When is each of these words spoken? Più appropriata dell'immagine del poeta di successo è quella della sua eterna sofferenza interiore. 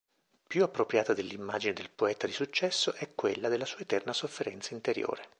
Più 0.47 0.63
appropriata 0.63 1.13
dell'immagine 1.13 1.73
del 1.73 1.91
poeta 1.91 2.25
di 2.25 2.33
successo 2.33 2.93
è 2.95 3.13
quella 3.13 3.49
della 3.49 3.65
sua 3.65 3.81
eterna 3.81 4.13
sofferenza 4.13 4.73
interiore. 4.73 5.29